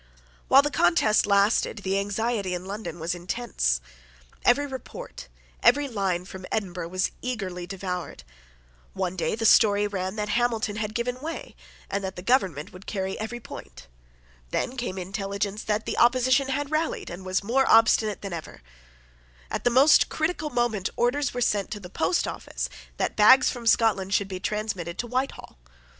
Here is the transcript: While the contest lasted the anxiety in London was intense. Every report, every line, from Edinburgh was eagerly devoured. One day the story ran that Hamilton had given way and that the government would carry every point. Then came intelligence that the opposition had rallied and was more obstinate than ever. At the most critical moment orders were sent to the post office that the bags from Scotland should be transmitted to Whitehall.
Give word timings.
While 0.47 0.63
the 0.63 0.71
contest 0.71 1.27
lasted 1.27 1.83
the 1.83 1.99
anxiety 1.99 2.55
in 2.55 2.65
London 2.65 2.99
was 2.99 3.13
intense. 3.13 3.81
Every 4.43 4.65
report, 4.65 5.27
every 5.61 5.87
line, 5.87 6.25
from 6.25 6.47
Edinburgh 6.51 6.87
was 6.87 7.11
eagerly 7.21 7.67
devoured. 7.67 8.23
One 8.93 9.15
day 9.15 9.35
the 9.35 9.45
story 9.45 9.85
ran 9.85 10.15
that 10.15 10.29
Hamilton 10.29 10.77
had 10.77 10.95
given 10.95 11.21
way 11.21 11.55
and 11.87 12.03
that 12.03 12.15
the 12.15 12.23
government 12.23 12.73
would 12.73 12.87
carry 12.87 13.19
every 13.19 13.39
point. 13.39 13.85
Then 14.49 14.75
came 14.75 14.97
intelligence 14.97 15.63
that 15.65 15.85
the 15.85 15.99
opposition 15.99 16.47
had 16.49 16.71
rallied 16.71 17.11
and 17.11 17.23
was 17.23 17.43
more 17.43 17.69
obstinate 17.69 18.23
than 18.23 18.33
ever. 18.33 18.63
At 19.51 19.65
the 19.65 19.69
most 19.69 20.09
critical 20.09 20.49
moment 20.49 20.89
orders 20.95 21.31
were 21.31 21.41
sent 21.41 21.69
to 21.69 21.79
the 21.79 21.91
post 21.91 22.27
office 22.27 22.69
that 22.97 23.11
the 23.11 23.21
bags 23.21 23.51
from 23.51 23.67
Scotland 23.67 24.15
should 24.15 24.27
be 24.27 24.39
transmitted 24.39 24.97
to 24.97 25.05
Whitehall. 25.05 25.59